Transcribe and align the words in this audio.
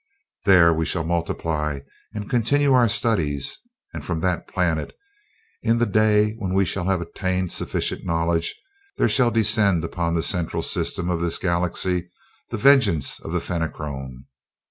There 0.45 0.73
we 0.73 0.87
shall 0.87 1.03
multiply 1.03 1.81
and 2.11 2.27
continue 2.27 2.73
our 2.73 2.89
studies; 2.89 3.59
and 3.93 4.03
from 4.03 4.19
that 4.21 4.47
planet, 4.47 4.95
in 5.61 5.77
that 5.77 5.91
day 5.91 6.31
when 6.39 6.55
we 6.55 6.65
shall 6.65 6.85
have 6.85 7.01
attained 7.01 7.51
sufficient 7.51 8.03
knowledge, 8.03 8.55
there 8.97 9.07
shall 9.07 9.29
descend 9.29 9.83
upon 9.83 10.15
the 10.15 10.23
Central 10.23 10.63
System 10.63 11.11
of 11.11 11.21
this 11.21 11.37
Galaxy 11.37 12.09
the 12.49 12.57
vengeance 12.57 13.19
of 13.19 13.31
the 13.31 13.39
Fenachrone. 13.39 14.25